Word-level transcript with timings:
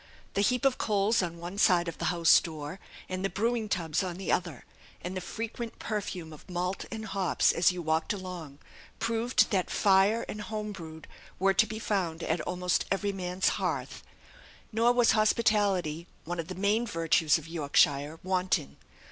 The 0.33 0.41
heap 0.41 0.65
of 0.65 0.79
coals 0.79 1.21
on 1.21 1.37
one 1.37 1.59
side 1.59 1.87
of 1.87 1.99
the 1.99 2.05
house 2.05 2.39
door, 2.39 2.79
and 3.07 3.23
the 3.23 3.29
brewing 3.29 3.69
tubs 3.69 4.01
on 4.01 4.17
the 4.17 4.31
other, 4.31 4.65
and 5.03 5.15
the 5.15 5.21
frequent 5.21 5.77
perfume 5.77 6.33
of 6.33 6.49
malt 6.49 6.85
and 6.89 7.05
hops 7.05 7.51
as 7.51 7.71
you 7.71 7.83
walked 7.83 8.11
along, 8.11 8.57
proved 8.97 9.51
that 9.51 9.69
fire 9.69 10.25
and 10.27 10.41
'home 10.41 10.71
brewed' 10.71 11.07
were 11.37 11.53
to 11.53 11.67
be 11.67 11.77
found 11.77 12.23
at 12.23 12.41
almost 12.41 12.85
every 12.89 13.11
man's 13.13 13.49
hearth. 13.49 14.01
Nor 14.71 14.91
was 14.93 15.11
hospitality, 15.11 16.07
one 16.25 16.39
of 16.39 16.47
the 16.47 16.55
main 16.55 16.87
virtues 16.87 17.37
of 17.37 17.47
Yorkshire, 17.47 18.19
wanting. 18.23 18.77